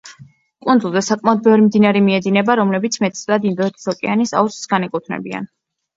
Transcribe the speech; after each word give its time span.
კუნძულზე 0.67 1.03
საკმაოდ 1.07 1.43
ბევრი 1.47 1.65
მდინარე 1.67 2.01
მიედინება, 2.07 2.57
რომლებიც 2.61 2.97
მეტწილად 3.05 3.45
ინდოეთის 3.51 3.87
ოკეანის 3.95 4.37
აუზს 4.41 4.73
განეკუთვნებიან. 4.73 5.47